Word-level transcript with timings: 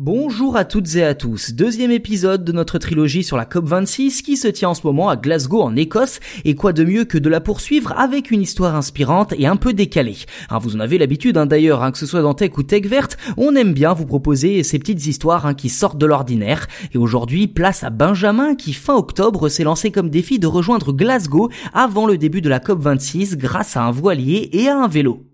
Bonjour 0.00 0.56
à 0.56 0.64
toutes 0.64 0.94
et 0.94 1.02
à 1.02 1.16
tous, 1.16 1.54
deuxième 1.54 1.90
épisode 1.90 2.44
de 2.44 2.52
notre 2.52 2.78
trilogie 2.78 3.24
sur 3.24 3.36
la 3.36 3.44
COP26 3.44 4.22
qui 4.22 4.36
se 4.36 4.46
tient 4.46 4.68
en 4.68 4.74
ce 4.74 4.86
moment 4.86 5.08
à 5.08 5.16
Glasgow 5.16 5.60
en 5.60 5.74
Écosse 5.74 6.20
et 6.44 6.54
quoi 6.54 6.72
de 6.72 6.84
mieux 6.84 7.04
que 7.04 7.18
de 7.18 7.28
la 7.28 7.40
poursuivre 7.40 7.92
avec 7.98 8.30
une 8.30 8.40
histoire 8.40 8.76
inspirante 8.76 9.34
et 9.36 9.48
un 9.48 9.56
peu 9.56 9.72
décalée. 9.72 10.18
Hein, 10.50 10.58
vous 10.58 10.76
en 10.76 10.78
avez 10.78 10.98
l'habitude 10.98 11.36
hein, 11.36 11.46
d'ailleurs, 11.46 11.82
hein, 11.82 11.90
que 11.90 11.98
ce 11.98 12.06
soit 12.06 12.22
dans 12.22 12.32
Tech 12.32 12.56
ou 12.58 12.62
Tech 12.62 12.84
Verte, 12.84 13.18
on 13.36 13.56
aime 13.56 13.74
bien 13.74 13.92
vous 13.92 14.06
proposer 14.06 14.62
ces 14.62 14.78
petites 14.78 15.04
histoires 15.04 15.56
qui 15.56 15.68
sortent 15.68 15.98
de 15.98 16.06
l'ordinaire. 16.06 16.68
Et 16.94 16.96
aujourd'hui, 16.96 17.48
place 17.48 17.82
à 17.82 17.90
Benjamin 17.90 18.54
qui 18.54 18.74
fin 18.74 18.94
octobre 18.94 19.48
s'est 19.48 19.64
lancé 19.64 19.90
comme 19.90 20.10
défi 20.10 20.38
de 20.38 20.46
rejoindre 20.46 20.92
Glasgow 20.92 21.50
avant 21.72 22.06
le 22.06 22.18
début 22.18 22.40
de 22.40 22.48
la 22.48 22.60
COP26 22.60 23.36
grâce 23.36 23.76
à 23.76 23.82
un 23.82 23.90
voilier 23.90 24.48
et 24.52 24.68
à 24.68 24.78
un 24.78 24.86
vélo. 24.86 25.24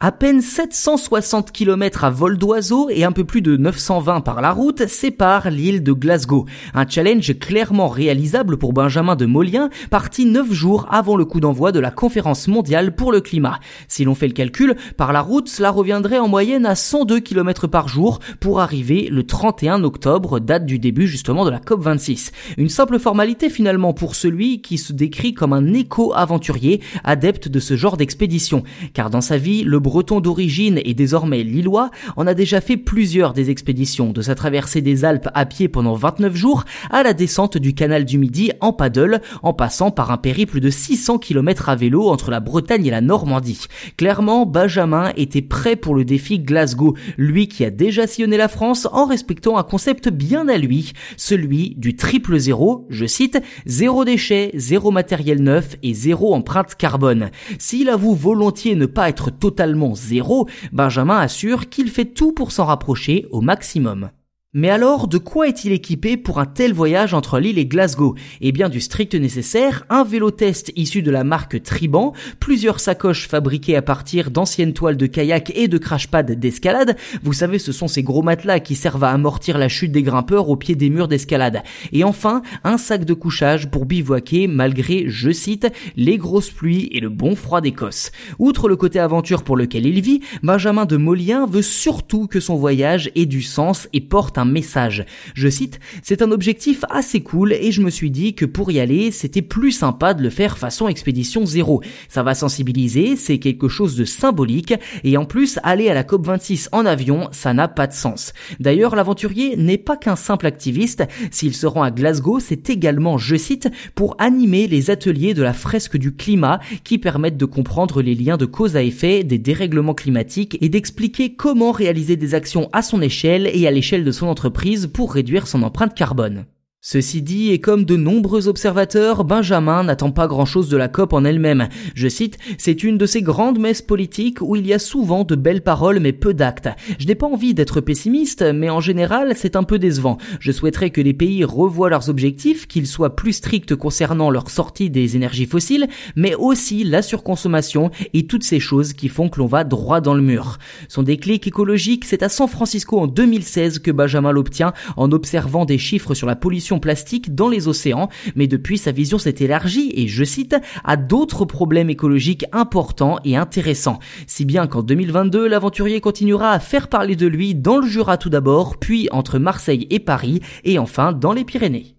À 0.00 0.12
peine 0.12 0.40
760 0.40 1.50
km 1.50 2.04
à 2.04 2.10
vol 2.10 2.38
d'oiseau 2.38 2.88
et 2.88 3.02
un 3.02 3.10
peu 3.10 3.24
plus 3.24 3.42
de 3.42 3.56
920 3.56 4.20
par 4.20 4.40
la 4.40 4.52
route 4.52 4.86
séparent 4.86 5.50
l'île 5.50 5.82
de 5.82 5.92
Glasgow. 5.92 6.46
Un 6.72 6.86
challenge 6.86 7.36
clairement 7.40 7.88
réalisable 7.88 8.58
pour 8.58 8.72
Benjamin 8.72 9.16
de 9.16 9.26
Molien, 9.26 9.70
parti 9.90 10.24
9 10.24 10.52
jours 10.52 10.86
avant 10.88 11.16
le 11.16 11.24
coup 11.24 11.40
d'envoi 11.40 11.72
de 11.72 11.80
la 11.80 11.90
conférence 11.90 12.46
mondiale 12.46 12.94
pour 12.94 13.10
le 13.10 13.20
climat. 13.20 13.58
Si 13.88 14.04
l'on 14.04 14.14
fait 14.14 14.28
le 14.28 14.34
calcul, 14.34 14.76
par 14.96 15.12
la 15.12 15.20
route, 15.20 15.48
cela 15.48 15.72
reviendrait 15.72 16.20
en 16.20 16.28
moyenne 16.28 16.64
à 16.64 16.76
102 16.76 17.18
km 17.18 17.66
par 17.66 17.88
jour 17.88 18.20
pour 18.38 18.60
arriver 18.60 19.08
le 19.10 19.24
31 19.24 19.82
octobre, 19.82 20.38
date 20.38 20.64
du 20.64 20.78
début 20.78 21.08
justement 21.08 21.44
de 21.44 21.50
la 21.50 21.58
COP26. 21.58 22.30
Une 22.56 22.68
simple 22.68 23.00
formalité 23.00 23.50
finalement 23.50 23.94
pour 23.94 24.14
celui 24.14 24.62
qui 24.62 24.78
se 24.78 24.92
décrit 24.92 25.34
comme 25.34 25.52
un 25.52 25.74
éco-aventurier 25.74 26.82
adepte 27.02 27.48
de 27.48 27.58
ce 27.58 27.74
genre 27.74 27.96
d'expédition. 27.96 28.62
Car 28.94 29.10
dans 29.10 29.20
sa 29.20 29.38
vie, 29.38 29.64
breton 29.88 30.20
d'origine 30.20 30.78
et 30.84 30.92
désormais 30.92 31.42
lillois, 31.42 31.90
en 32.16 32.26
a 32.26 32.34
déjà 32.34 32.60
fait 32.60 32.76
plusieurs 32.76 33.32
des 33.32 33.48
expéditions, 33.48 34.12
de 34.12 34.20
sa 34.20 34.34
traversée 34.34 34.82
des 34.82 35.06
Alpes 35.06 35.30
à 35.32 35.46
pied 35.46 35.66
pendant 35.66 35.94
29 35.94 36.34
jours 36.36 36.64
à 36.90 37.02
la 37.02 37.14
descente 37.14 37.56
du 37.56 37.72
canal 37.72 38.04
du 38.04 38.18
Midi 38.18 38.52
en 38.60 38.74
paddle, 38.74 39.22
en 39.42 39.54
passant 39.54 39.90
par 39.90 40.10
un 40.10 40.18
périple 40.18 40.60
de 40.60 40.68
600 40.68 41.16
km 41.16 41.70
à 41.70 41.74
vélo 41.74 42.08
entre 42.08 42.30
la 42.30 42.40
Bretagne 42.40 42.84
et 42.84 42.90
la 42.90 43.00
Normandie. 43.00 43.64
Clairement, 43.96 44.44
Benjamin 44.44 45.10
était 45.16 45.40
prêt 45.40 45.74
pour 45.74 45.94
le 45.94 46.04
défi 46.04 46.38
Glasgow, 46.38 46.94
lui 47.16 47.48
qui 47.48 47.64
a 47.64 47.70
déjà 47.70 48.06
sillonné 48.06 48.36
la 48.36 48.48
France 48.48 48.86
en 48.92 49.06
respectant 49.06 49.56
un 49.56 49.62
concept 49.62 50.10
bien 50.10 50.48
à 50.48 50.58
lui, 50.58 50.92
celui 51.16 51.76
du 51.78 51.96
triple 51.96 52.36
zéro, 52.36 52.84
je 52.90 53.06
cite, 53.06 53.40
zéro 53.64 54.04
déchet, 54.04 54.50
zéro 54.52 54.90
matériel 54.90 55.42
neuf 55.42 55.76
et 55.82 55.94
zéro 55.94 56.34
empreinte 56.34 56.74
carbone. 56.74 57.30
S'il 57.58 57.88
avoue 57.88 58.14
volontiers 58.14 58.74
ne 58.74 58.84
pas 58.84 59.08
être 59.08 59.30
totalement 59.30 59.77
zéro, 59.94 60.48
Benjamin 60.72 61.18
assure 61.18 61.68
qu'il 61.68 61.90
fait 61.90 62.04
tout 62.04 62.32
pour 62.32 62.52
s'en 62.52 62.66
rapprocher 62.66 63.26
au 63.30 63.40
maximum. 63.40 64.10
Mais 64.54 64.70
alors, 64.70 65.08
de 65.08 65.18
quoi 65.18 65.46
est-il 65.46 65.72
équipé 65.72 66.16
pour 66.16 66.38
un 66.38 66.46
tel 66.46 66.72
voyage 66.72 67.12
entre 67.12 67.38
Lille 67.38 67.58
et 67.58 67.66
Glasgow? 67.66 68.14
Eh 68.40 68.50
bien 68.50 68.70
du 68.70 68.80
strict 68.80 69.14
nécessaire, 69.14 69.84
un 69.90 70.04
vélo 70.04 70.30
test 70.30 70.72
issu 70.74 71.02
de 71.02 71.10
la 71.10 71.22
marque 71.22 71.62
Triban, 71.62 72.14
plusieurs 72.40 72.80
sacoches 72.80 73.28
fabriquées 73.28 73.76
à 73.76 73.82
partir 73.82 74.30
d'anciennes 74.30 74.72
toiles 74.72 74.96
de 74.96 75.04
kayak 75.04 75.52
et 75.54 75.68
de 75.68 75.76
crashpads 75.76 76.22
d'escalade, 76.22 76.96
vous 77.22 77.34
savez 77.34 77.58
ce 77.58 77.72
sont 77.72 77.88
ces 77.88 78.02
gros 78.02 78.22
matelas 78.22 78.60
qui 78.60 78.74
servent 78.74 79.04
à 79.04 79.10
amortir 79.10 79.58
la 79.58 79.68
chute 79.68 79.92
des 79.92 80.02
grimpeurs 80.02 80.48
au 80.48 80.56
pied 80.56 80.76
des 80.76 80.88
murs 80.88 81.08
d'escalade, 81.08 81.62
et 81.92 82.02
enfin 82.02 82.40
un 82.64 82.78
sac 82.78 83.04
de 83.04 83.12
couchage 83.12 83.70
pour 83.70 83.84
bivouaquer 83.84 84.46
malgré, 84.46 85.04
je 85.08 85.30
cite, 85.30 85.70
les 85.94 86.16
grosses 86.16 86.48
pluies 86.48 86.88
et 86.92 87.00
le 87.00 87.10
bon 87.10 87.36
froid 87.36 87.60
d'Écosse. 87.60 88.12
Outre 88.38 88.66
le 88.70 88.76
côté 88.76 88.98
aventure 88.98 89.42
pour 89.42 89.58
lequel 89.58 89.84
il 89.84 90.00
vit, 90.00 90.22
Benjamin 90.42 90.86
de 90.86 90.96
Molien 90.96 91.44
veut 91.44 91.60
surtout 91.60 92.28
que 92.28 92.40
son 92.40 92.56
voyage 92.56 93.10
ait 93.14 93.26
du 93.26 93.42
sens 93.42 93.90
et 93.92 94.00
porte 94.00 94.38
un 94.38 94.44
message. 94.48 95.04
Je 95.34 95.48
cite, 95.48 95.80
c'est 96.02 96.22
un 96.22 96.32
objectif 96.32 96.84
assez 96.90 97.20
cool 97.20 97.52
et 97.52 97.72
je 97.72 97.82
me 97.82 97.90
suis 97.90 98.10
dit 98.10 98.34
que 98.34 98.44
pour 98.44 98.70
y 98.70 98.80
aller, 98.80 99.10
c'était 99.10 99.42
plus 99.42 99.72
sympa 99.72 100.14
de 100.14 100.22
le 100.22 100.30
faire 100.30 100.58
façon 100.58 100.88
expédition 100.88 101.46
zéro. 101.46 101.82
Ça 102.08 102.22
va 102.22 102.34
sensibiliser, 102.34 103.16
c'est 103.16 103.38
quelque 103.38 103.68
chose 103.68 103.96
de 103.96 104.04
symbolique 104.04 104.74
et 105.04 105.16
en 105.16 105.24
plus, 105.24 105.58
aller 105.62 105.88
à 105.88 105.94
la 105.94 106.02
COP26 106.02 106.68
en 106.72 106.86
avion, 106.86 107.28
ça 107.32 107.54
n'a 107.54 107.68
pas 107.68 107.86
de 107.86 107.92
sens. 107.92 108.32
D'ailleurs, 108.60 108.96
l'aventurier 108.96 109.56
n'est 109.56 109.78
pas 109.78 109.96
qu'un 109.96 110.16
simple 110.16 110.46
activiste. 110.46 111.04
S'il 111.30 111.54
se 111.54 111.66
rend 111.66 111.82
à 111.82 111.90
Glasgow, 111.90 112.40
c'est 112.40 112.70
également, 112.70 113.18
je 113.18 113.36
cite, 113.36 113.68
pour 113.94 114.16
animer 114.18 114.66
les 114.66 114.90
ateliers 114.90 115.34
de 115.34 115.42
la 115.42 115.52
fresque 115.52 115.96
du 115.96 116.14
climat 116.14 116.60
qui 116.84 116.98
permettent 116.98 117.36
de 117.36 117.44
comprendre 117.44 118.02
les 118.02 118.14
liens 118.14 118.36
de 118.36 118.46
cause 118.46 118.76
à 118.76 118.82
effet 118.82 119.24
des 119.24 119.38
dérèglements 119.38 119.94
climatiques 119.94 120.58
et 120.60 120.68
d'expliquer 120.68 121.34
comment 121.34 121.72
réaliser 121.72 122.16
des 122.16 122.34
actions 122.34 122.68
à 122.72 122.82
son 122.82 123.00
échelle 123.02 123.50
et 123.52 123.66
à 123.66 123.70
l'échelle 123.70 124.04
de 124.04 124.12
son 124.12 124.27
entreprise 124.28 124.86
pour 124.86 125.12
réduire 125.12 125.46
son 125.46 125.62
empreinte 125.62 125.94
carbone. 125.94 126.46
Ceci 126.90 127.20
dit, 127.20 127.50
et 127.52 127.60
comme 127.60 127.84
de 127.84 127.96
nombreux 127.96 128.48
observateurs, 128.48 129.22
Benjamin 129.22 129.84
n'attend 129.84 130.10
pas 130.10 130.26
grand-chose 130.26 130.70
de 130.70 130.78
la 130.78 130.88
COP 130.88 131.12
en 131.12 131.26
elle-même. 131.26 131.68
Je 131.94 132.08
cite, 132.08 132.38
c'est 132.56 132.82
une 132.82 132.96
de 132.96 133.04
ces 133.04 133.20
grandes 133.20 133.58
messes 133.58 133.82
politiques 133.82 134.40
où 134.40 134.56
il 134.56 134.66
y 134.66 134.72
a 134.72 134.78
souvent 134.78 135.22
de 135.22 135.34
belles 135.34 135.60
paroles 135.60 136.00
mais 136.00 136.14
peu 136.14 136.32
d'actes. 136.32 136.70
Je 136.98 137.06
n'ai 137.06 137.14
pas 137.14 137.26
envie 137.26 137.52
d'être 137.52 137.82
pessimiste, 137.82 138.42
mais 138.54 138.70
en 138.70 138.80
général, 138.80 139.34
c'est 139.36 139.54
un 139.54 139.64
peu 139.64 139.78
décevant. 139.78 140.16
Je 140.40 140.50
souhaiterais 140.50 140.88
que 140.88 141.02
les 141.02 141.12
pays 141.12 141.44
revoient 141.44 141.90
leurs 141.90 142.08
objectifs, 142.08 142.66
qu'ils 142.66 142.86
soient 142.86 143.16
plus 143.16 143.34
stricts 143.34 143.74
concernant 143.74 144.30
leur 144.30 144.48
sortie 144.48 144.88
des 144.88 145.14
énergies 145.14 145.44
fossiles, 145.44 145.88
mais 146.16 146.34
aussi 146.36 146.84
la 146.84 147.02
surconsommation 147.02 147.90
et 148.14 148.26
toutes 148.26 148.44
ces 148.44 148.60
choses 148.60 148.94
qui 148.94 149.10
font 149.10 149.28
que 149.28 149.40
l'on 149.40 149.46
va 149.46 149.64
droit 149.64 150.00
dans 150.00 150.14
le 150.14 150.22
mur. 150.22 150.56
Son 150.88 151.02
déclic 151.02 151.46
écologique, 151.46 152.06
c'est 152.06 152.22
à 152.22 152.30
San 152.30 152.48
Francisco 152.48 152.98
en 152.98 153.06
2016 153.06 153.80
que 153.80 153.90
Benjamin 153.90 154.32
l'obtient 154.32 154.72
en 154.96 155.12
observant 155.12 155.66
des 155.66 155.76
chiffres 155.76 156.14
sur 156.14 156.26
la 156.26 156.34
plastique 156.78 157.34
dans 157.34 157.48
les 157.48 157.68
océans, 157.68 158.08
mais 158.34 158.46
depuis 158.46 158.78
sa 158.78 158.92
vision 158.92 159.18
s'est 159.18 159.36
élargie 159.40 159.92
et, 159.94 160.08
je 160.08 160.24
cite, 160.24 160.56
à 160.84 160.96
d'autres 160.96 161.44
problèmes 161.44 161.90
écologiques 161.90 162.44
importants 162.52 163.18
et 163.24 163.36
intéressants. 163.36 163.98
Si 164.26 164.44
bien 164.44 164.66
qu'en 164.66 164.82
2022, 164.82 165.46
l'aventurier 165.46 166.00
continuera 166.00 166.52
à 166.52 166.60
faire 166.60 166.88
parler 166.88 167.16
de 167.16 167.26
lui 167.26 167.54
dans 167.54 167.78
le 167.78 167.86
Jura 167.86 168.16
tout 168.16 168.30
d'abord, 168.30 168.78
puis 168.78 169.08
entre 169.10 169.38
Marseille 169.38 169.86
et 169.90 170.00
Paris, 170.00 170.40
et 170.64 170.78
enfin 170.78 171.12
dans 171.12 171.32
les 171.32 171.44
Pyrénées. 171.44 171.97